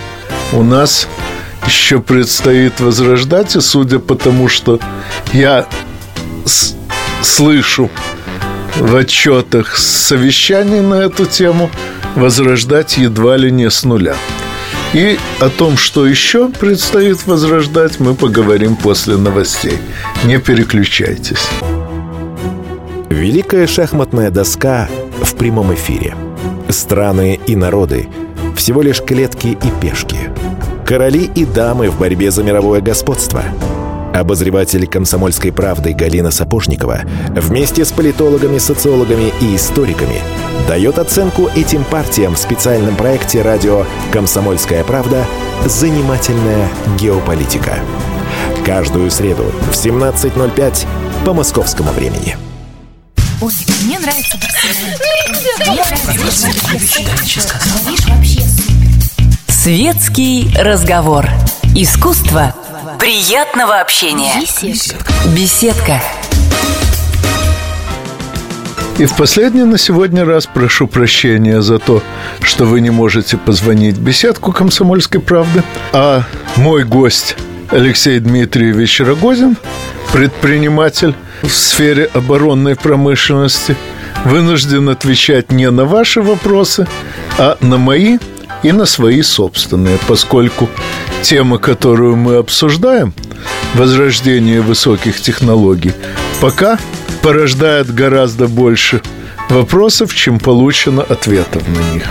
[0.52, 1.08] у нас
[1.66, 4.80] еще предстоит возрождать, и судя по тому, что
[5.32, 5.66] я
[7.22, 7.90] слышу
[8.76, 11.70] в отчетах совещаний на эту тему,
[12.16, 14.16] возрождать едва ли не с нуля.
[14.92, 19.78] И о том, что еще предстоит возрождать, мы поговорим после новостей.
[20.24, 21.48] Не переключайтесь.
[23.14, 24.88] Великая шахматная доска
[25.22, 26.16] в прямом эфире.
[26.68, 28.08] Страны и народы.
[28.56, 30.16] Всего лишь клетки и пешки.
[30.84, 33.44] Короли и дамы в борьбе за мировое господство.
[34.12, 37.02] Обозреватель «Комсомольской правды» Галина Сапожникова
[37.36, 40.20] вместе с политологами, социологами и историками
[40.66, 45.24] дает оценку этим партиям в специальном проекте радио «Комсомольская правда.
[45.66, 47.78] Занимательная геополитика».
[48.66, 50.86] Каждую среду в 17.05
[51.24, 52.36] по московскому времени.
[53.40, 53.52] Ой,
[53.84, 54.38] мне нравится
[59.48, 61.28] Светский разговор.
[61.74, 62.54] Искусство
[62.98, 64.40] приятного общения.
[64.40, 65.12] Беседка.
[65.34, 66.02] Беседка.
[68.98, 72.02] И в последний на сегодня раз прошу прощения за то,
[72.40, 75.64] что вы не можете позвонить в беседку «Комсомольской правды».
[75.92, 76.22] А
[76.56, 77.36] мой гость
[77.74, 79.56] Алексей Дмитриевич Рогозин,
[80.12, 83.76] предприниматель в сфере оборонной промышленности,
[84.24, 86.86] вынужден отвечать не на ваши вопросы,
[87.36, 88.18] а на мои
[88.62, 90.70] и на свои собственные, поскольку
[91.22, 93.12] тема, которую мы обсуждаем,
[93.74, 95.94] возрождение высоких технологий,
[96.40, 96.78] пока
[97.22, 99.02] порождает гораздо больше
[99.50, 102.04] вопросов, чем получено ответов на них.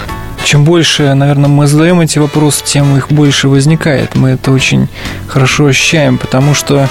[0.43, 4.15] Чем больше, наверное, мы задаем эти вопросы, тем их больше возникает.
[4.15, 4.89] Мы это очень
[5.27, 6.89] хорошо ощущаем, потому что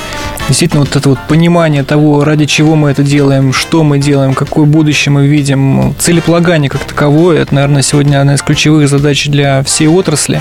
[0.48, 4.64] действительно вот это вот понимание того, ради чего мы это делаем, что мы делаем, какое
[4.64, 9.86] будущее мы видим, целеполагание как таковое, это, наверное, сегодня одна из ключевых задач для всей
[9.86, 10.40] отрасли.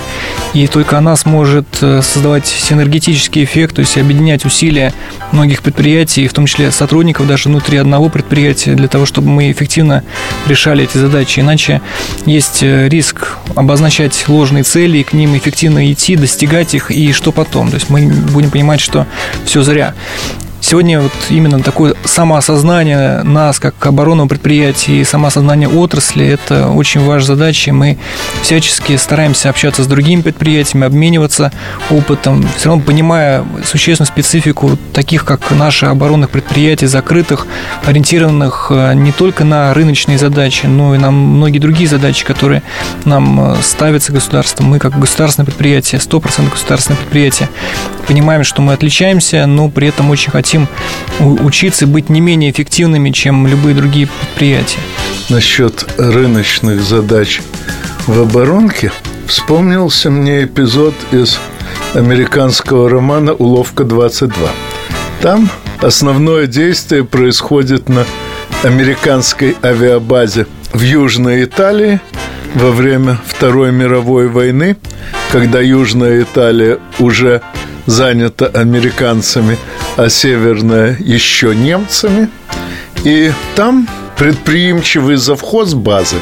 [0.53, 4.93] И только она сможет э, создавать синергетический эффект, то есть объединять усилия
[5.31, 10.03] многих предприятий, в том числе сотрудников даже внутри одного предприятия, для того, чтобы мы эффективно
[10.47, 11.41] решали эти задачи.
[11.41, 11.81] Иначе
[12.25, 17.11] есть э, риск риск обозначать ложные цели, и к ним эффективно идти, достигать их, и
[17.13, 17.69] что потом.
[17.69, 19.07] То есть мы будем понимать, что
[19.43, 19.95] все зря.
[20.61, 27.35] Сегодня вот именно такое самоосознание нас, как оборонного предприятия, и самоосознание отрасли– это очень важная
[27.35, 27.73] задача.
[27.73, 27.97] Мы
[28.43, 31.51] всячески стараемся общаться с другими предприятиями, обмениваться
[31.89, 37.47] опытом, все равно понимая существенную специфику таких, как наши оборонных предприятий, закрытых,
[37.83, 42.61] ориентированных э, не только на рыночные задачи, но и на многие другие задачи, которые
[43.03, 44.67] нам э, ставятся государством.
[44.67, 47.49] Мы, как государственное предприятие, 100% государственное предприятие,
[48.07, 50.67] понимаем, что мы отличаемся, но при этом очень хотим хотим
[51.45, 54.79] учиться быть не менее эффективными, чем любые другие предприятия.
[55.29, 57.41] Насчет рыночных задач
[58.05, 58.91] в оборонке
[59.27, 61.39] вспомнился мне эпизод из
[61.93, 64.33] американского романа «Уловка-22».
[65.21, 65.49] Там
[65.81, 68.05] основное действие происходит на
[68.63, 72.01] американской авиабазе в Южной Италии
[72.55, 74.75] во время Второй мировой войны,
[75.31, 77.41] когда Южная Италия уже
[77.85, 79.57] занята американцами,
[80.01, 82.27] а северная еще немцами.
[83.03, 83.87] И там
[84.17, 86.17] предприимчивый завхоз базы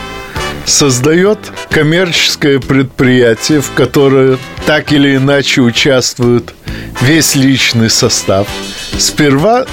[0.65, 1.39] создает
[1.69, 6.53] коммерческое предприятие, в которое так или иначе участвует
[7.01, 8.47] весь личный состав.
[8.97, 9.65] Сперва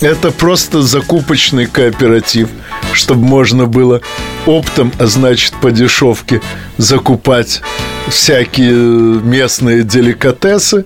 [0.00, 2.48] это просто закупочный кооператив,
[2.92, 4.00] чтобы можно было
[4.44, 6.40] оптом, а значит по дешевке,
[6.78, 7.62] закупать
[8.08, 10.84] всякие местные деликатесы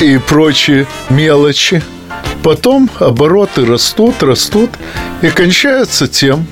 [0.00, 1.82] и прочие мелочи.
[2.42, 4.70] Потом обороты растут, растут
[5.22, 6.46] и кончаются тем,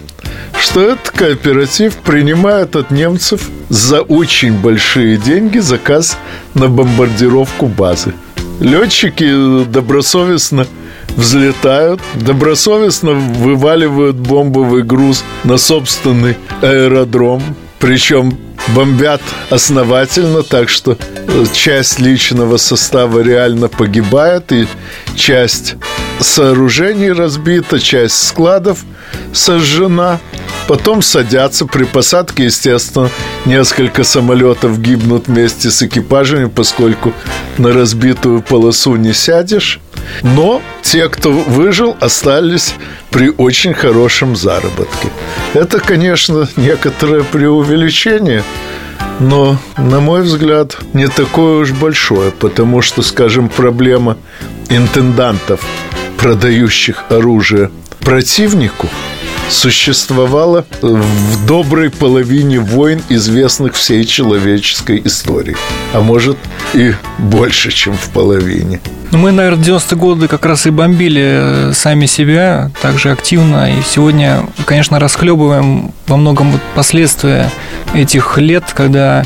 [0.59, 6.17] что этот кооператив принимает от немцев за очень большие деньги заказ
[6.55, 8.15] на бомбардировку базы.
[8.61, 10.67] Летчики добросовестно
[11.17, 17.43] взлетают, добросовестно вываливают бомбовый груз на собственный аэродром,
[17.79, 19.21] причем бомбят
[19.51, 24.67] основательно, так что э, часть личного состава реально погибает, и
[25.17, 25.77] часть
[26.21, 28.85] сооружений разбита, часть складов
[29.33, 30.21] сожжена.
[30.69, 33.11] Потом садятся при посадке, естественно,
[33.45, 37.13] несколько самолетов гибнут вместе с экипажами, поскольку
[37.59, 39.81] на разбитую полосу не сядешь.
[40.23, 42.75] Но те, кто выжил, остались
[43.11, 45.09] при очень хорошем заработке.
[45.55, 48.45] Это, конечно, некоторое преувеличение,
[49.19, 54.17] но, на мой взгляд, не такое уж большое, потому что, скажем, проблема
[54.69, 55.61] интендантов,
[56.21, 58.89] продающих оружие противнику–
[59.51, 65.57] существовала в доброй половине войн, известных всей человеческой истории.
[65.93, 66.39] А может
[66.73, 68.81] и больше, чем в половине.
[69.13, 73.77] Ну, мы, наверное, 90-е годы как раз и бомбили э, сами себя так же активно.
[73.77, 77.51] И сегодня, конечно, расхлебываем во многом последствия
[77.93, 79.25] этих лет, когда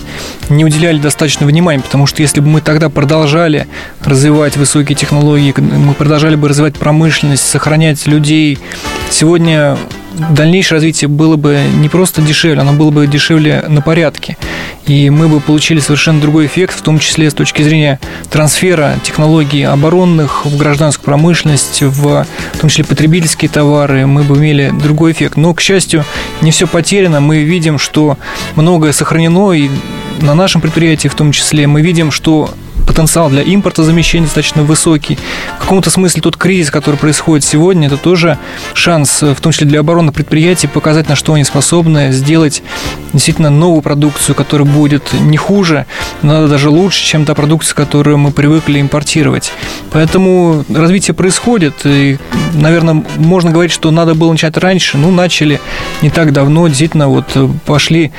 [0.49, 3.67] не уделяли достаточно внимания, потому что если бы мы тогда продолжали
[4.03, 8.59] развивать высокие технологии, мы продолжали бы развивать промышленность, сохранять людей,
[9.11, 9.77] сегодня
[10.31, 14.37] дальнейшее развитие было бы не просто дешевле, оно было бы дешевле на порядке.
[14.87, 17.99] И мы бы получили совершенно другой эффект, в том числе с точки зрения
[18.31, 24.73] трансфера технологий оборонных, в гражданскую промышленность, в, в том числе потребительские товары, мы бы имели
[24.83, 25.37] другой эффект.
[25.37, 26.05] Но, к счастью,
[26.43, 27.21] не все потеряно.
[27.21, 28.19] Мы видим, что
[28.57, 29.71] многое сохранено, и
[30.21, 32.51] на нашем предприятии в том числе мы видим, что
[32.87, 35.19] потенциал для импорта замещения достаточно высокий.
[35.57, 38.39] В каком-то смысле тот кризис, который происходит сегодня, это тоже
[38.75, 42.63] шанс, в том числе для оборонных предприятий, показать, на что они способны, сделать
[43.15, 45.87] действительно новую продукцию, которая будет не хуже,
[46.21, 49.53] но даже лучше, чем та продукция, которую мы привыкли импортировать.
[49.91, 52.19] Поэтому развитие происходит, и,
[52.53, 55.61] наверное, можно говорить, что надо было начать раньше, ну, начали
[56.03, 57.27] не так давно, действительно, вот
[57.65, 58.13] пошли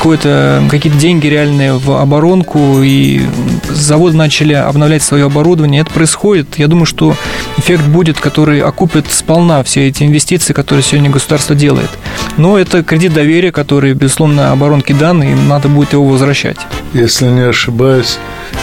[0.00, 3.22] какие-то деньги реальные в оборонку, и
[3.68, 5.80] заводы начали обновлять свое оборудование.
[5.80, 6.58] Это происходит.
[6.58, 7.16] Я думаю, что
[7.62, 11.90] эффект будет, который окупит сполна все эти инвестиции, которые сегодня государство делает.
[12.36, 16.56] Но это кредит доверия, который, безусловно, оборонки дан, и надо будет его возвращать.
[16.92, 18.18] Если не ошибаюсь,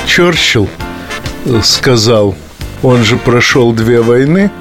[0.06, 0.68] Черчилл
[1.46, 2.36] э, сказал,
[2.84, 4.52] он же прошел две войны.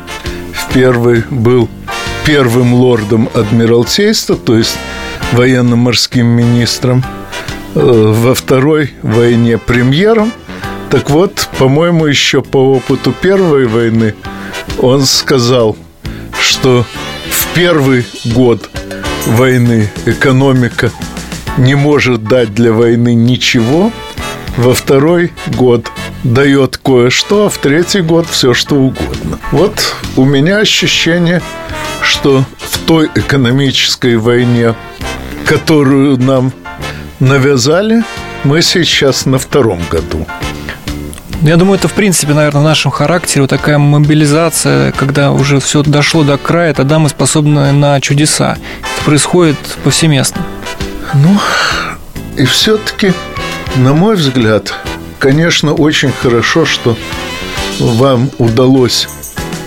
[0.53, 1.69] В первой был
[2.25, 4.77] первым лордом Адмиралтейства, то есть
[5.33, 7.05] военно-морским министром,
[7.75, 10.33] э, во второй войне премьером.
[10.91, 14.15] Так вот, по-моему, еще по опыту первой войны
[14.79, 15.77] он сказал,
[16.41, 16.85] что
[17.31, 18.71] в первый год
[19.27, 20.91] войны экономика
[21.59, 23.93] не может дать для войны ничего,
[24.57, 25.91] во второй год
[26.25, 29.39] дает кое-что, а в третий год все что угодно.
[29.53, 31.43] Вот у меня ощущение,
[32.01, 34.75] что в той экономической войне
[35.49, 36.53] которую нам
[37.21, 38.05] навязали,
[38.45, 40.27] мы сейчас на втором году.
[41.43, 45.85] Я думаю, это в принципе, наверное, в нашем характере вот такая мобилизация, когда уже все
[45.85, 48.59] дошло до края, тогда мы способны на чудеса.
[48.81, 50.43] Это происходит повсеместно.
[51.15, 51.39] Ну,
[52.37, 53.13] и все-таки,
[53.77, 54.75] на мой взгляд,
[55.21, 56.97] конечно, очень хорошо, что
[57.79, 59.09] вам удалось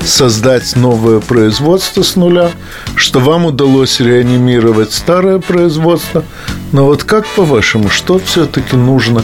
[0.03, 2.51] создать новое производство с нуля,
[2.95, 6.25] что вам удалось реанимировать старое производство.
[6.73, 9.23] Но вот как по-вашему, что все-таки нужно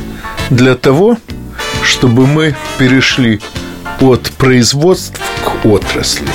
[0.50, 1.18] для того,
[1.88, 3.39] чтобы мы перешли
[4.01, 6.27] от производств к отрасли?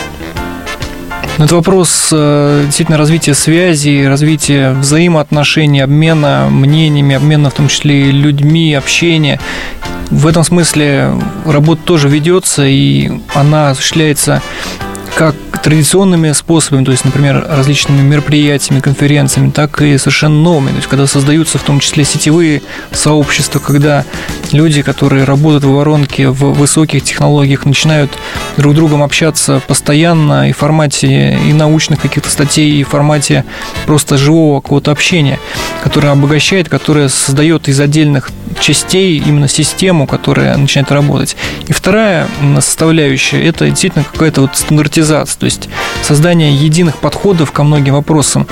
[1.38, 8.08] Ну, это вопрос э, действительно развития связи, развития взаимоотношений, обмена мнениями, обмена в том числе
[8.08, 9.40] и людьми, общения.
[10.10, 11.14] В этом смысле
[11.46, 14.42] работа тоже ведется, и она осуществляется
[15.14, 20.70] как традиционными способами, то есть, например, различными мероприятиями, конференциями, так и совершенно новыми.
[20.70, 24.04] То есть, когда создаются в том числе сетевые сообщества, когда
[24.50, 28.10] люди, которые работают в воронке в высоких технологиях, начинают
[28.56, 33.44] друг с другом общаться постоянно и в формате и научных каких-то статей, и в формате
[33.86, 35.38] просто живого какого-то общения,
[35.84, 38.30] которое обогащает, которое создает из отдельных
[38.62, 41.36] частей именно систему, которая начинает работать.
[41.66, 42.28] И вторая
[42.60, 45.68] составляющая– это действительно какая-то вот стандартизация, то есть
[46.02, 48.46] создание единых подходов ко многим вопросам,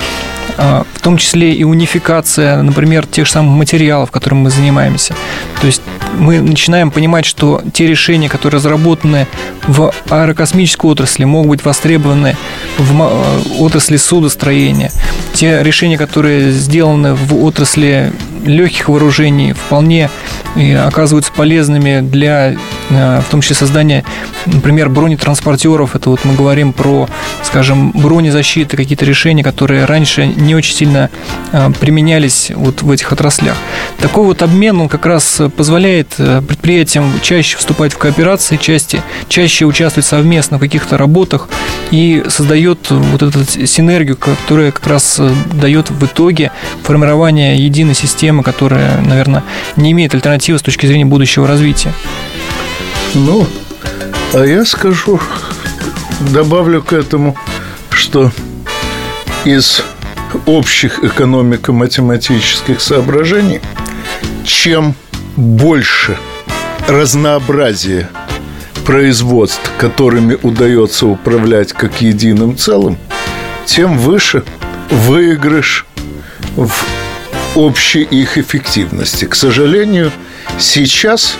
[0.57, 5.15] в том числе и унификация, например, тех же самых материалов, которыми мы занимаемся.
[5.59, 5.81] То есть
[6.17, 9.27] мы начинаем понимать, что те решения, которые разработаны
[9.67, 12.35] в аэрокосмической отрасли, могут быть востребованы
[12.77, 14.91] в э, отрасли судостроения.
[15.33, 20.09] Те решения, которые сделаны в отрасли легких вооружений, вполне
[20.55, 22.57] оказываются полезными для, э,
[22.91, 24.03] в том числе, создания,
[24.45, 25.95] например, бронетранспортеров.
[25.95, 27.07] Это вот мы говорим про,
[27.43, 31.09] скажем, бронезащиты, какие-то решения, которые раньше не очень сильно
[31.51, 33.55] э, применялись вот в этих отраслях.
[33.99, 39.65] Такой вот обмен, он как раз позволяет э, предприятиям чаще вступать в кооперации, части, чаще
[39.65, 41.47] участвовать совместно в каких-то работах
[41.91, 45.19] и создает вот эту синергию, которая как раз
[45.53, 46.51] дает в итоге
[46.83, 49.43] формирование единой системы, которая, наверное,
[49.75, 51.93] не имеет альтернативы с точки зрения будущего развития?
[53.13, 53.45] Ну,
[54.33, 55.19] а я скажу,
[56.31, 57.35] добавлю к этому,
[57.89, 58.31] что
[59.43, 59.83] из
[60.45, 63.59] общих экономико-математических соображений,
[64.45, 64.95] чем
[65.35, 66.17] больше
[66.87, 68.09] разнообразие
[68.85, 72.97] производств, которыми удается управлять как единым целым,
[73.65, 74.43] тем выше
[74.89, 75.85] выигрыш
[76.55, 76.71] в
[77.55, 79.25] общей их эффективности.
[79.25, 80.11] К сожалению,
[80.59, 81.37] Сейчас,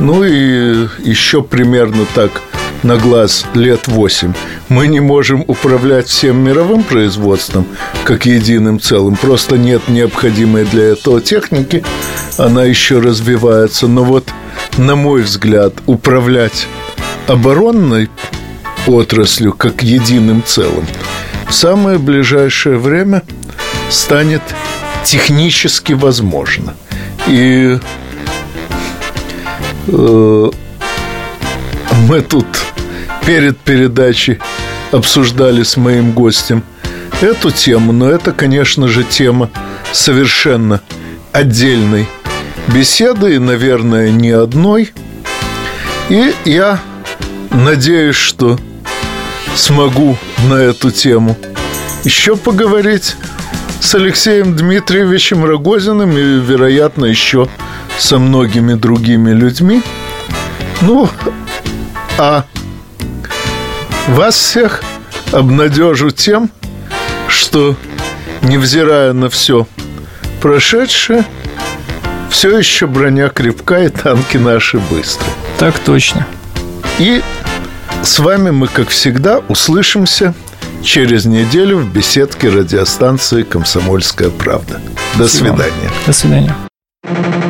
[0.00, 2.42] ну и еще примерно так
[2.82, 4.32] на глаз лет 8,
[4.68, 7.66] мы не можем управлять всем мировым производством
[8.04, 9.16] как единым целым.
[9.16, 11.84] Просто нет необходимой для этого техники,
[12.38, 13.86] она еще развивается.
[13.86, 14.28] Но вот,
[14.78, 16.66] на мой взгляд, управлять
[17.26, 18.08] оборонной
[18.86, 20.86] отраслью как единым целым
[21.50, 23.22] в самое ближайшее время
[23.90, 24.42] станет
[25.04, 26.74] технически возможно.
[27.26, 27.78] И
[32.08, 32.46] мы тут
[33.26, 34.38] перед передачей
[34.92, 36.62] обсуждали с моим гостем
[37.20, 39.50] эту тему, но это, конечно же, тема
[39.92, 40.80] совершенно
[41.32, 42.06] отдельной
[42.68, 44.92] беседы, и, наверное, не одной.
[46.08, 46.80] И я
[47.50, 48.58] надеюсь, что
[49.54, 50.16] смогу
[50.48, 51.36] на эту тему
[52.04, 53.16] еще поговорить
[53.80, 57.48] с Алексеем Дмитриевичем Рогозиным и, вероятно, еще
[58.00, 59.82] со многими другими людьми.
[60.80, 61.08] Ну,
[62.18, 62.44] а
[64.08, 64.82] вас всех
[65.32, 66.50] обнадежу тем,
[67.28, 67.76] что,
[68.42, 69.66] невзирая на все
[70.40, 71.24] прошедшее,
[72.30, 75.32] все еще броня крепка и танки наши быстрые.
[75.58, 76.26] Так точно.
[76.98, 77.22] И
[78.02, 80.34] с вами мы, как всегда, услышимся
[80.82, 84.80] через неделю в беседке радиостанции «Комсомольская правда».
[85.16, 85.56] До Спасибо.
[85.56, 85.90] свидания.
[86.06, 87.49] До свидания.